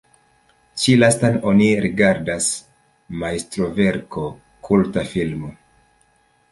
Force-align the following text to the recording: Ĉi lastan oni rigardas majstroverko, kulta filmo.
Ĉi 0.83 0.95
lastan 1.01 1.37
oni 1.51 1.67
rigardas 1.85 2.49
majstroverko, 3.25 4.27
kulta 4.69 5.07
filmo. 5.15 5.55